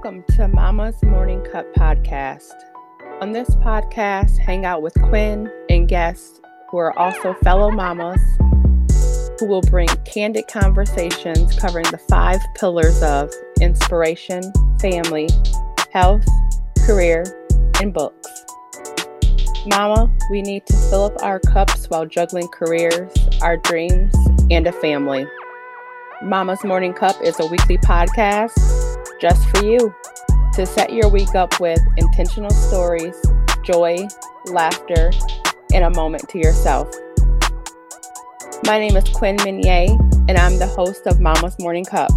[0.00, 2.52] Welcome to Mama's Morning Cup podcast.
[3.20, 6.40] On this podcast, hang out with Quinn and guests
[6.70, 8.20] who are also fellow mamas
[9.40, 15.28] who will bring candid conversations covering the five pillars of inspiration, family,
[15.92, 16.24] health,
[16.86, 17.24] career,
[17.80, 18.28] and books.
[19.66, 23.10] Mama, we need to fill up our cups while juggling careers,
[23.42, 24.14] our dreams,
[24.48, 25.26] and a family.
[26.22, 28.67] Mama's Morning Cup is a weekly podcast
[29.20, 29.94] just for you
[30.54, 33.16] to set your week up with intentional stories,
[33.64, 34.06] joy,
[34.46, 35.10] laughter,
[35.74, 36.88] and a moment to yourself.
[38.64, 39.88] My name is Quinn Minier,
[40.28, 42.10] and I'm the host of Mama's Morning Cup.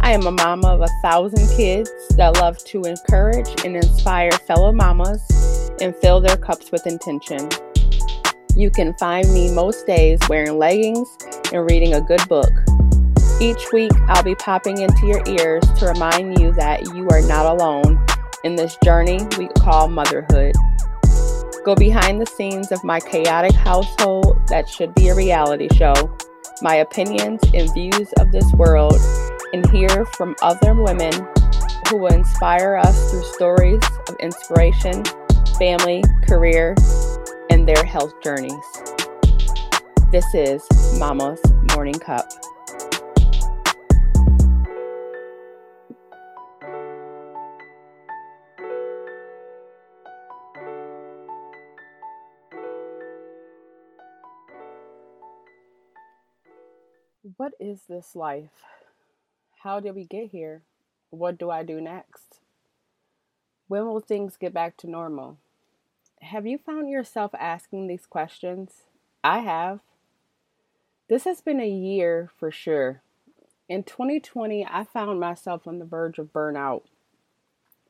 [0.00, 4.72] I am a mama of a thousand kids that love to encourage and inspire fellow
[4.72, 5.22] mamas
[5.80, 7.48] and fill their cups with intention.
[8.56, 11.08] You can find me most days wearing leggings
[11.52, 12.52] and reading a good book.
[13.40, 17.46] Each week, I'll be popping into your ears to remind you that you are not
[17.46, 18.06] alone
[18.44, 20.54] in this journey we call motherhood.
[21.64, 26.16] Go behind the scenes of my chaotic household that should be a reality show,
[26.62, 28.96] my opinions and views of this world,
[29.52, 31.12] and hear from other women
[31.88, 35.02] who will inspire us through stories of inspiration,
[35.58, 36.76] family, career,
[37.50, 38.54] and their health journeys.
[40.12, 40.64] This is
[41.00, 41.40] Mama's
[41.74, 42.30] Morning Cup.
[57.36, 58.62] What is this life?
[59.62, 60.62] How did we get here?
[61.10, 62.38] What do I do next?
[63.66, 65.38] When will things get back to normal?
[66.20, 68.82] Have you found yourself asking these questions?
[69.24, 69.80] I have.
[71.08, 73.02] This has been a year for sure.
[73.68, 76.82] In 2020, I found myself on the verge of burnout.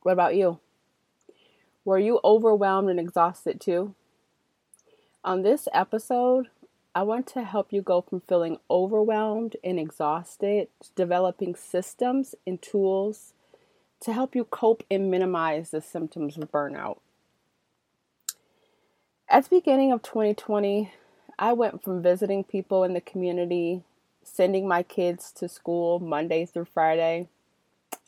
[0.01, 0.59] What about you?
[1.83, 3.93] Were you overwhelmed and exhausted too?
[5.23, 6.47] On this episode,
[6.97, 13.33] I want to help you go from feeling overwhelmed and exhausted developing systems and tools
[13.99, 16.99] to help you cope and minimize the symptoms of burnout.
[19.27, 20.93] At the beginning of 2020,
[21.37, 23.83] I went from visiting people in the community,
[24.23, 27.27] sending my kids to school Monday through Friday,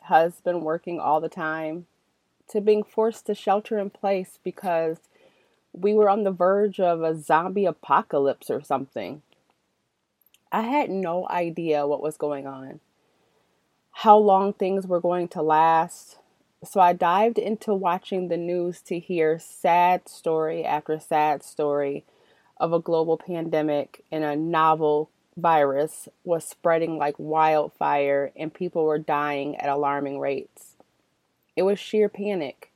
[0.04, 1.88] husband working all the time,
[2.48, 5.00] to being forced to shelter in place because
[5.80, 9.22] we were on the verge of a zombie apocalypse or something.
[10.52, 12.80] I had no idea what was going on,
[13.92, 16.18] how long things were going to last.
[16.64, 22.06] So I dived into watching the news to hear sad story after sad story
[22.60, 28.98] of a global pandemic and a novel virus was spreading like wildfire and people were
[28.98, 30.76] dying at alarming rates.
[31.56, 32.72] It was sheer panic.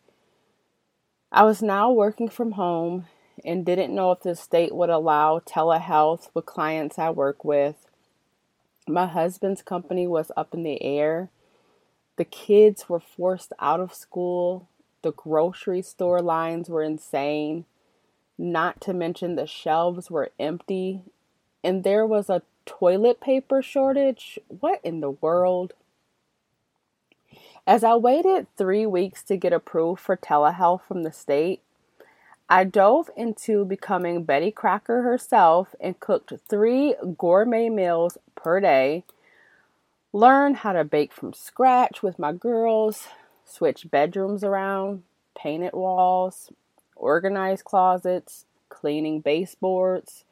[1.34, 3.06] I was now working from home
[3.46, 7.88] and didn't know if the state would allow telehealth with clients I work with.
[8.86, 11.30] My husband's company was up in the air.
[12.18, 14.68] The kids were forced out of school.
[15.04, 17.64] The grocery store lines were insane.
[18.38, 21.02] Not to mention the shelves were empty.
[21.64, 24.38] And there was a toilet paper shortage.
[24.50, 25.76] What in the world?
[27.68, 31.62] As I waited three weeks to get approved for telehealth from the state,
[32.50, 39.04] I dove into becoming Betty Crocker herself and cooked three gourmet meals per day,
[40.12, 43.08] learned how to bake from scratch with my girls,
[43.46, 45.04] switch bedrooms around,
[45.38, 46.52] painted walls,
[46.96, 50.26] organized closets, cleaning baseboards,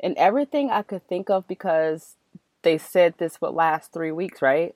[0.00, 2.16] and everything I could think of because
[2.62, 4.74] they said this would last three weeks, right?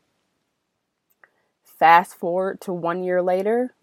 [1.79, 3.75] Fast forward to one year later,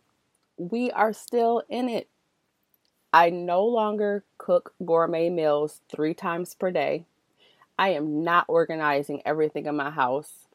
[0.57, 2.09] we are still in it.
[3.13, 7.05] I no longer cook gourmet meals three times per day.
[7.79, 10.47] I am not organizing everything in my house.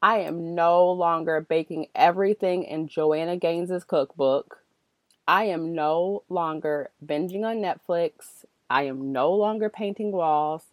[0.00, 4.58] I am no longer baking everything in Joanna Gaines's cookbook.
[5.26, 8.44] I am no longer binging on Netflix.
[8.70, 10.66] I am no longer painting walls.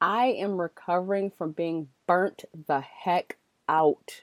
[0.00, 3.36] I am recovering from being burnt the heck
[3.68, 4.22] out.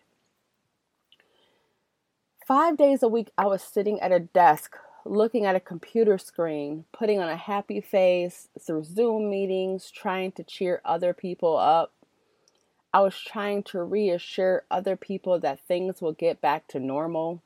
[2.46, 4.76] Five days a week, I was sitting at a desk
[5.06, 10.44] looking at a computer screen, putting on a happy face through Zoom meetings, trying to
[10.44, 11.94] cheer other people up.
[12.94, 17.42] I was trying to reassure other people that things will get back to normal.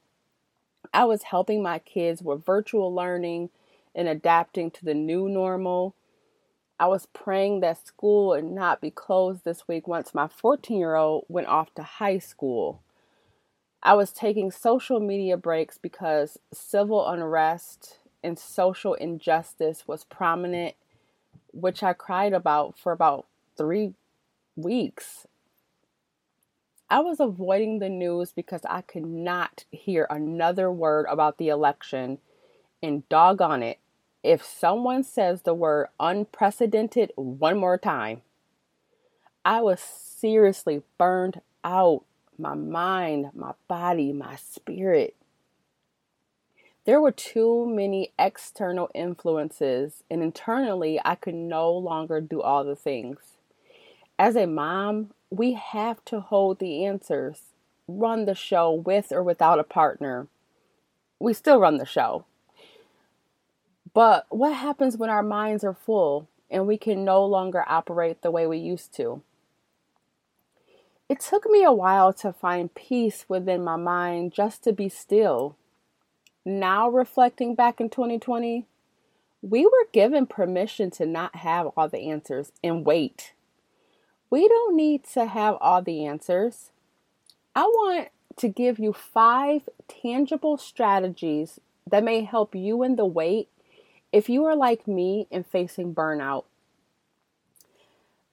[0.92, 3.52] I was helping my kids with virtual learning
[3.94, 5.94] and adapting to the new normal.
[6.80, 10.96] I was praying that school would not be closed this week once my 14 year
[10.96, 12.82] old went off to high school.
[13.88, 20.75] I was taking social media breaks because civil unrest and social injustice was prominent,
[21.54, 23.94] which I cried about for about three
[24.57, 25.25] weeks.
[26.89, 32.18] I was avoiding the news because I could not hear another word about the election.
[32.83, 33.80] And doggone it,
[34.22, 38.22] if someone says the word unprecedented one more time,
[39.45, 42.04] I was seriously burned out.
[42.38, 45.16] My mind, my body, my spirit.
[46.86, 52.75] There were too many external influences, and internally, I could no longer do all the
[52.75, 53.19] things.
[54.19, 57.42] As a mom, we have to hold the answers,
[57.88, 60.28] run the show with or without a partner.
[61.19, 62.25] We still run the show.
[63.94, 68.31] But what happens when our minds are full and we can no longer operate the
[68.31, 69.22] way we used to?
[71.09, 75.56] It took me a while to find peace within my mind just to be still.
[76.45, 78.65] Now, reflecting back in 2020,
[79.42, 83.33] we were given permission to not have all the answers and wait.
[84.30, 86.71] We don't need to have all the answers.
[87.56, 91.59] I want to give you five tangible strategies
[91.89, 93.48] that may help you in the wait
[94.12, 96.44] if you are like me and facing burnout.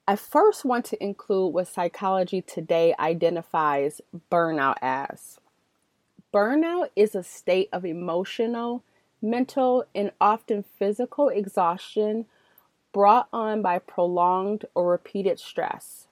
[0.07, 5.39] I first want to include what Psychology Today identifies burnout as.
[6.31, 8.83] Burnout is a state of emotional,
[9.19, 12.27] mental, and often physical exhaustion
[12.93, 16.05] brought on by prolonged or repeated stress.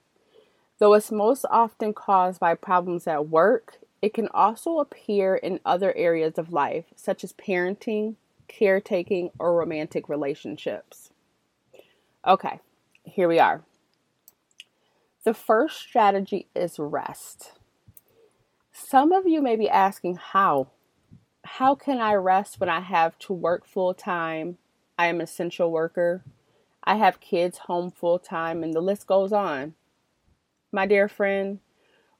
[0.80, 5.94] Though it's most often caused by problems at work, it can also appear in other
[5.94, 8.16] areas of life, such as parenting,
[8.48, 11.10] caretaking, or romantic relationships.
[12.26, 12.58] Okay,
[13.04, 13.62] here we are.
[15.24, 17.52] The first strategy is rest.
[18.72, 20.68] Some of you may be asking, how?
[21.44, 24.58] How can I rest when I have to work full time?
[24.98, 26.22] I am an essential worker.
[26.84, 29.72] I have kids home full time, and the list goes on.
[30.70, 31.60] My dear friend,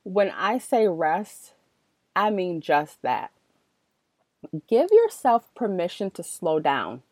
[0.03, 1.53] when I say rest,
[2.17, 3.33] I mean just that.
[4.67, 7.03] Give yourself permission to slow down.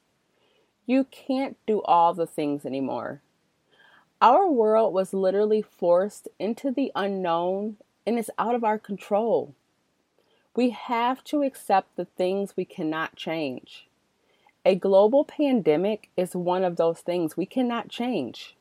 [0.87, 3.21] You can't do all the things anymore.
[4.23, 9.53] Our world was literally forced into the unknown and it's out of our control.
[10.55, 13.89] We have to accept the things we cannot change.
[14.65, 18.55] A global pandemic is one of those things we cannot change.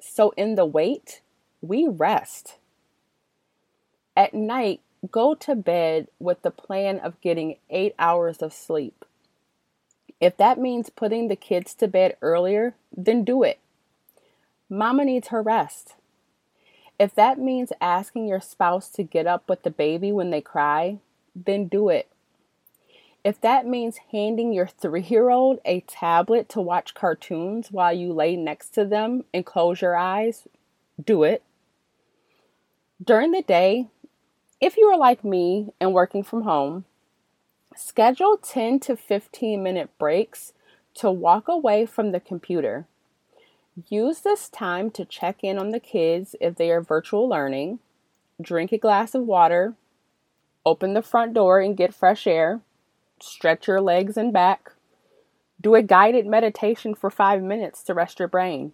[0.00, 1.20] So, in the wait,
[1.60, 2.56] we rest.
[4.16, 4.80] At night,
[5.10, 9.04] go to bed with the plan of getting eight hours of sleep.
[10.18, 13.58] If that means putting the kids to bed earlier, then do it.
[14.70, 15.94] Mama needs her rest.
[16.98, 20.98] If that means asking your spouse to get up with the baby when they cry,
[21.34, 22.08] then do it.
[23.24, 28.12] If that means handing your three year old a tablet to watch cartoons while you
[28.12, 30.46] lay next to them and close your eyes,
[31.02, 31.42] do it.
[33.02, 33.88] During the day,
[34.60, 36.84] if you are like me and working from home,
[37.76, 40.52] schedule 10 to 15 minute breaks
[40.94, 42.86] to walk away from the computer.
[43.86, 47.78] Use this time to check in on the kids if they are virtual learning,
[48.40, 49.74] drink a glass of water,
[50.66, 52.60] open the front door and get fresh air,
[53.20, 54.72] stretch your legs and back.
[55.60, 58.72] Do a guided meditation for five minutes to rest your brain.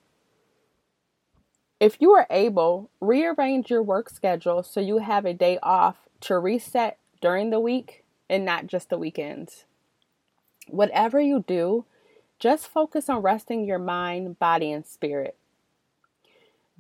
[1.80, 6.38] If you are able, rearrange your work schedule so you have a day off to
[6.38, 9.64] reset during the week and not just the weekends.
[10.68, 11.84] Whatever you do,
[12.44, 15.34] just focus on resting your mind, body, and spirit.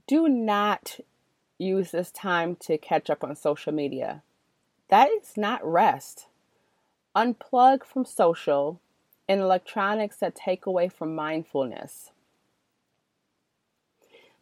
[0.06, 1.00] Do not
[1.56, 4.22] use this time to catch up on social media.
[4.90, 6.26] That is not rest.
[7.16, 8.78] Unplug from social
[9.26, 12.10] and electronics that take away from mindfulness.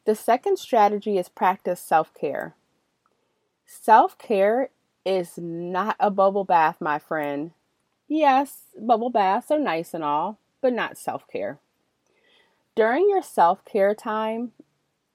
[0.05, 2.57] The second strategy is practice self care.
[3.65, 4.71] Self care
[5.07, 7.53] is not a bubble bath, my friend.
[8.09, 11.59] Yes, bubble baths are nice and all, but not self care.
[12.75, 14.53] During your self care time,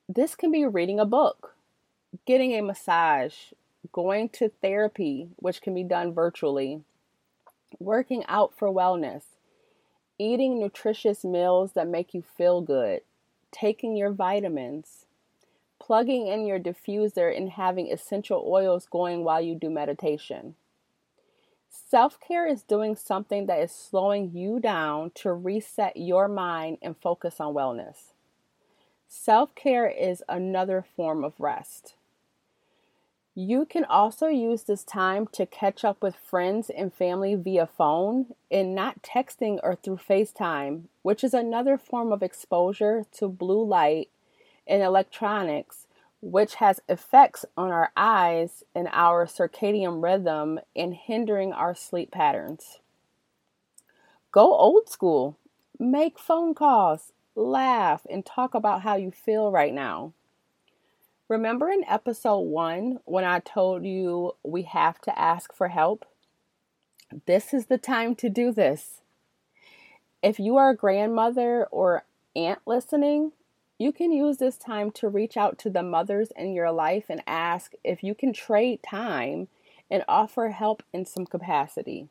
[0.07, 1.55] this can be reading a book,
[2.27, 3.33] getting a massage,
[3.91, 6.83] going to therapy, which can be done virtually,
[7.79, 9.23] working out for wellness,
[10.19, 13.01] eating nutritious meals that make you feel good,
[13.51, 15.05] taking your vitamins,
[15.79, 20.55] plugging in your diffuser, and having essential oils going while you do meditation.
[21.69, 26.97] Self care is doing something that is slowing you down to reset your mind and
[26.97, 28.13] focus on wellness.
[29.07, 31.95] Self care is another form of rest.
[33.39, 38.33] You can also use this time to catch up with friends and family via phone
[38.49, 44.09] and not texting or through FaceTime, which is another form of exposure to blue light
[44.65, 45.86] and electronics,
[46.21, 52.79] which has effects on our eyes and our circadian rhythm and hindering our sleep patterns.
[54.31, 55.37] Go old school,
[55.79, 60.13] make phone calls, laugh, and talk about how you feel right now.
[61.29, 66.05] Remember in episode one when I told you we have to ask for help?
[67.25, 69.01] This is the time to do this.
[70.23, 72.05] If you are a grandmother or
[72.35, 73.33] aunt listening,
[73.79, 77.21] you can use this time to reach out to the mothers in your life and
[77.27, 79.47] ask if you can trade time
[79.89, 82.07] and offer help in some capacity.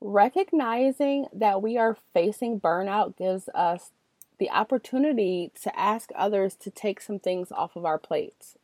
[0.00, 3.90] Recognizing that we are facing burnout gives us
[4.38, 8.58] the opportunity to ask others to take some things off of our plates.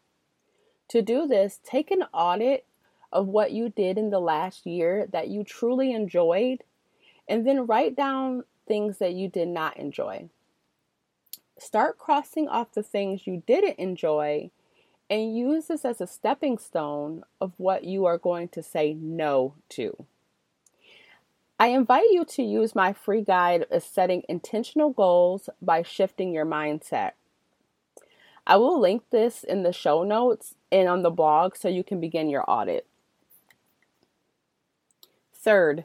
[0.89, 2.67] To do this, take an audit
[3.11, 6.63] of what you did in the last year that you truly enjoyed,
[7.27, 10.29] and then write down things that you did not enjoy.
[11.59, 14.51] Start crossing off the things you didn't enjoy
[15.09, 19.55] and use this as a stepping stone of what you are going to say no
[19.69, 20.07] to.
[21.59, 26.47] I invite you to use my free guide of setting intentional goals by shifting your
[26.47, 27.13] mindset.
[28.47, 32.01] I will link this in the show notes and on the blog so you can
[32.01, 32.87] begin your audit.
[35.33, 35.85] Third,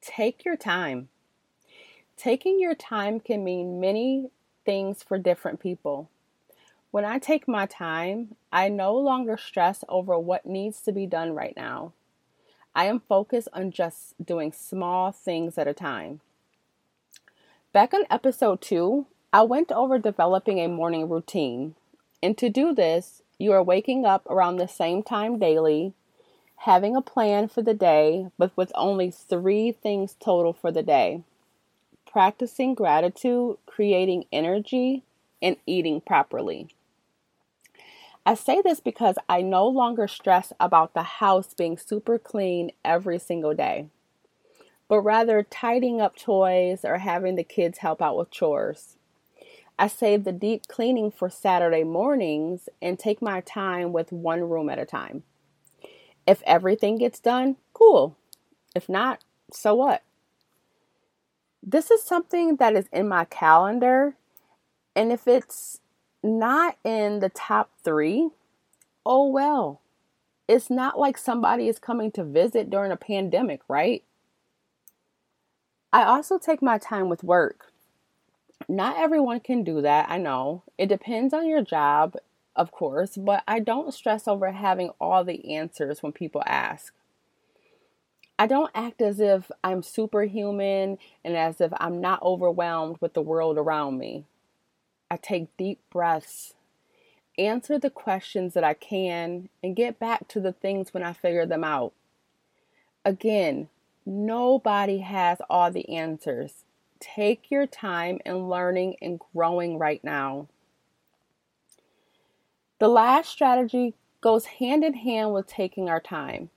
[0.00, 1.08] take your time.
[2.16, 4.30] Taking your time can mean many
[4.64, 6.08] things for different people.
[6.90, 11.34] When I take my time, I no longer stress over what needs to be done
[11.34, 11.92] right now.
[12.74, 16.20] I am focused on just doing small things at a time.
[17.72, 21.74] Back on episode two, I went over developing a morning routine.
[22.22, 25.94] And to do this, you are waking up around the same time daily,
[26.56, 31.22] having a plan for the day, but with only three things total for the day
[32.12, 35.02] practicing gratitude, creating energy,
[35.40, 36.68] and eating properly.
[38.26, 43.18] I say this because I no longer stress about the house being super clean every
[43.18, 43.86] single day,
[44.88, 48.96] but rather tidying up toys or having the kids help out with chores.
[49.78, 54.68] I save the deep cleaning for Saturday mornings and take my time with one room
[54.68, 55.24] at a time.
[56.26, 58.16] If everything gets done, cool.
[58.76, 60.02] If not, so what?
[61.62, 64.16] This is something that is in my calendar,
[64.96, 65.80] and if it's
[66.22, 68.30] not in the top three,
[69.06, 69.80] oh well.
[70.48, 74.02] It's not like somebody is coming to visit during a pandemic, right?
[75.92, 77.72] I also take my time with work.
[78.68, 80.62] Not everyone can do that, I know.
[80.78, 82.16] It depends on your job,
[82.56, 86.92] of course, but I don't stress over having all the answers when people ask.
[88.38, 93.22] I don't act as if I'm superhuman and as if I'm not overwhelmed with the
[93.22, 94.24] world around me.
[95.10, 96.54] I take deep breaths,
[97.38, 101.46] answer the questions that I can, and get back to the things when I figure
[101.46, 101.92] them out.
[103.04, 103.68] Again,
[104.06, 106.64] nobody has all the answers.
[106.98, 110.48] Take your time in learning and growing right now.
[112.78, 116.50] The last strategy goes hand in hand with taking our time.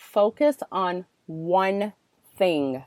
[0.00, 1.92] Focus on one
[2.36, 2.84] thing.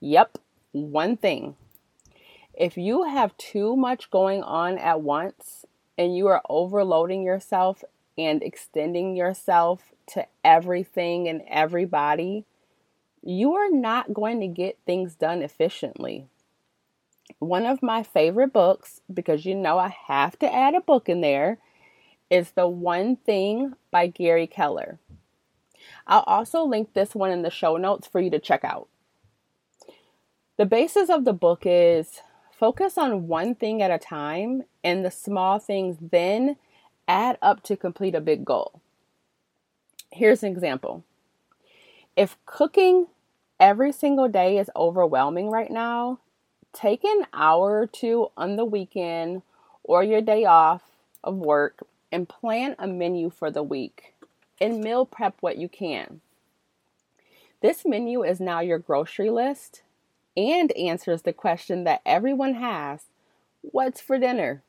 [0.00, 0.38] Yep,
[0.72, 1.54] one thing.
[2.54, 5.66] If you have too much going on at once
[5.96, 7.84] and you are overloading yourself
[8.16, 12.46] and extending yourself to everything and everybody,
[13.22, 16.26] you are not going to get things done efficiently.
[17.38, 21.20] One of my favorite books, because you know I have to add a book in
[21.20, 21.58] there,
[22.30, 24.98] is The One Thing by Gary Keller.
[26.06, 28.88] I'll also link this one in the show notes for you to check out.
[30.56, 32.22] The basis of the book is
[32.58, 36.56] Focus on one thing at a time, and the small things then
[37.06, 38.80] add up to complete a big goal.
[40.10, 41.04] Here's an example
[42.16, 43.08] if cooking
[43.60, 46.20] every single day is overwhelming right now,
[46.72, 49.42] take an hour or two on the weekend
[49.84, 50.82] or your day off
[51.22, 54.14] of work and plan a menu for the week
[54.60, 56.20] and meal prep what you can.
[57.60, 59.82] This menu is now your grocery list
[60.36, 63.04] and answers the question that everyone has
[63.62, 64.62] What's for dinner?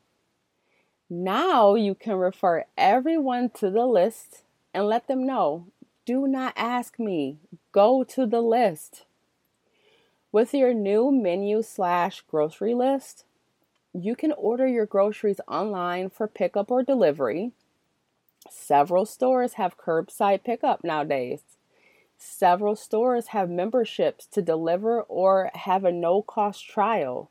[1.08, 4.42] Now you can refer everyone to the list
[4.74, 5.66] and let them know
[6.04, 7.36] do not ask me,
[7.70, 9.04] go to the list.
[10.32, 13.26] With your new menu slash grocery list,
[13.92, 17.52] You can order your groceries online for pickup or delivery.
[18.50, 21.42] Several stores have curbside pickup nowadays.
[22.16, 27.30] Several stores have memberships to deliver or have a no cost trial.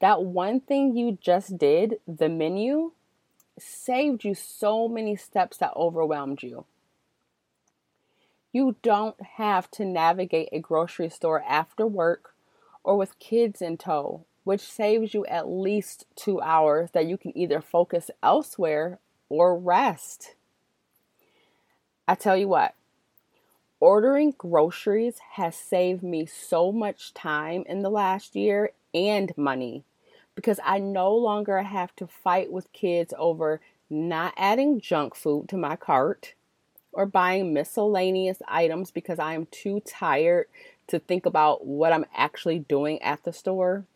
[0.00, 2.92] That one thing you just did, the menu,
[3.58, 6.64] saved you so many steps that overwhelmed you.
[8.52, 12.34] You don't have to navigate a grocery store after work
[12.82, 17.36] or with kids in tow, which saves you at least two hours that you can
[17.38, 18.98] either focus elsewhere
[19.32, 20.34] or rest.
[22.06, 22.74] I tell you what,
[23.80, 29.84] ordering groceries has saved me so much time in the last year and money
[30.34, 35.56] because I no longer have to fight with kids over not adding junk food to
[35.56, 36.34] my cart
[36.92, 40.46] or buying miscellaneous items because I am too tired
[40.88, 43.86] to think about what I'm actually doing at the store.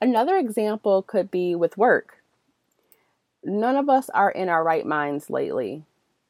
[0.00, 2.19] Another example could be with work.
[3.42, 5.84] None of us are in our right minds lately.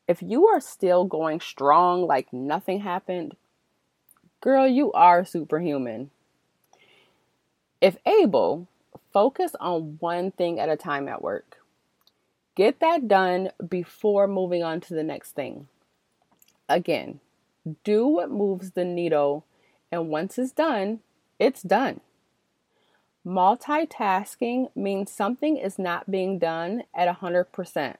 [0.07, 3.37] If you are still going strong like nothing happened,
[4.40, 6.11] girl, you are superhuman.
[7.81, 8.69] If able,
[9.12, 11.59] focus on one thing at a time at work.
[12.55, 15.69] Get that done before moving on to the next thing.
[16.69, 17.21] Again,
[17.85, 19.45] do what moves the needle,
[19.90, 21.00] and once it's done,
[21.38, 22.00] it's done.
[23.26, 27.96] Multitasking means something is not being done at 100%.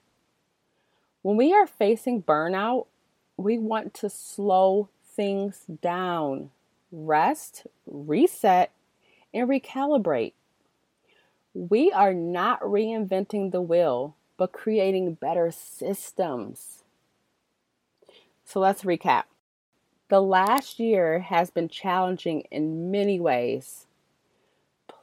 [1.22, 2.86] When we are facing burnout,
[3.36, 6.50] we want to slow things down,
[6.90, 8.70] rest, reset,
[9.34, 10.32] and recalibrate.
[11.52, 16.84] We are not reinventing the wheel, but creating better systems.
[18.44, 19.24] So let's recap.
[20.08, 23.86] The last year has been challenging in many ways.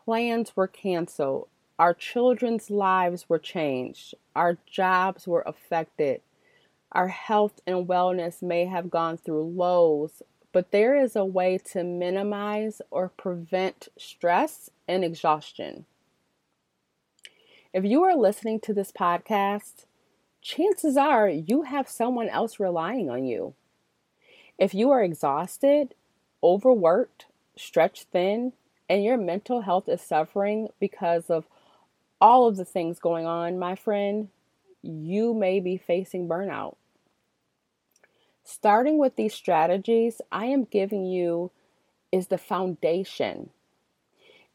[0.08, 6.22] Plans were canceled, our children's lives were changed, our jobs were affected,
[6.94, 11.84] our health and wellness may have gone through lows, but there is a way to
[11.84, 15.84] minimize or prevent stress and exhaustion.
[17.74, 19.88] If you are listening to this podcast,
[20.42, 23.56] chances are you have someone else relying on you.
[24.58, 25.96] If you are exhausted,
[26.42, 27.26] overworked,
[27.58, 28.54] stretched thin,
[28.90, 31.46] and your mental health is suffering because of
[32.20, 34.30] all of the things going on, my friend,
[34.82, 36.76] you may be facing burnout.
[38.44, 41.52] Starting with these strategies I am giving you
[42.12, 43.50] is the foundation.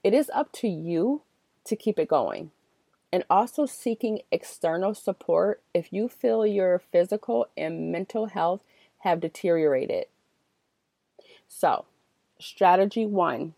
[0.03, 1.23] It is up to you
[1.65, 2.51] to keep it going.
[3.13, 8.63] And also seeking external support if you feel your physical and mental health
[9.01, 10.07] have deteriorated.
[11.47, 11.85] So,
[12.41, 13.53] strategy one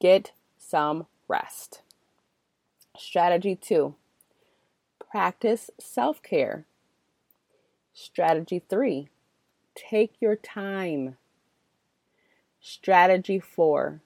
[0.00, 1.82] get some rest.
[2.96, 3.94] Strategy two
[5.10, 6.64] practice self care.
[7.94, 9.08] Strategy three
[9.74, 11.16] Take your time.
[12.60, 14.00] Strategy four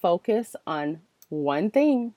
[0.00, 2.14] focus on one thing.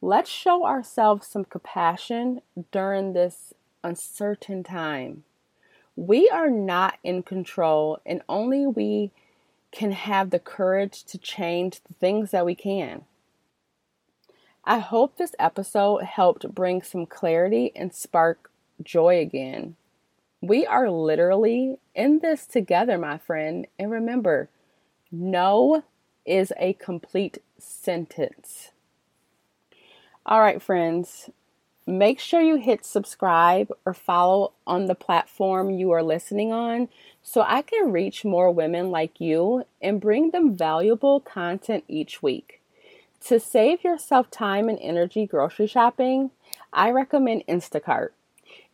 [0.00, 5.24] Let's show ourselves some compassion during this uncertain time.
[5.96, 9.12] We are not in control, and only we
[9.74, 13.04] can have the courage to change the things that we can.
[14.64, 18.50] I hope this episode helped bring some clarity and spark
[18.82, 19.76] joy again.
[20.40, 23.66] We are literally in this together, my friend.
[23.78, 24.48] And remember,
[25.10, 25.84] no
[26.24, 28.70] is a complete sentence.
[30.24, 31.28] All right, friends,
[31.86, 36.88] make sure you hit subscribe or follow on the platform you are listening on
[37.22, 42.60] so I can reach more women like you and bring them valuable content each week.
[43.26, 46.30] To save yourself time and energy grocery shopping,
[46.72, 48.08] I recommend Instacart.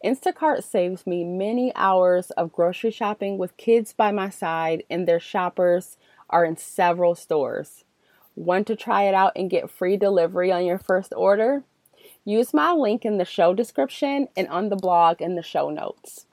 [0.04, 5.20] Instacart saves me many hours of grocery shopping with kids by my side, and their
[5.20, 5.96] shoppers
[6.28, 7.84] are in several stores.
[8.34, 11.62] Want to try it out and get free delivery on your first order?
[12.24, 16.26] Use my link in the show description and on the blog in the show notes.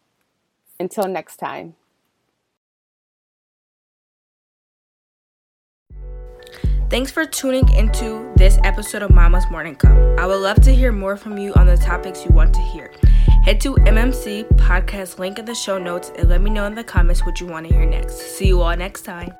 [0.79, 1.75] Until next time.
[6.89, 9.91] Thanks for tuning into this episode of Mama's Morning Cup.
[10.17, 12.93] I would love to hear more from you on the topics you want to hear.
[13.43, 16.83] Head to MMC podcast link in the show notes and let me know in the
[16.83, 18.17] comments what you want to hear next.
[18.37, 19.33] See you all next time.